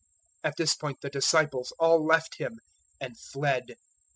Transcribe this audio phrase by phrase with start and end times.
[0.43, 2.57] At this point the disciples all left Him
[2.99, 3.75] and fled.